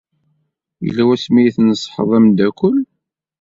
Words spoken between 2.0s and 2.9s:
ameddakel?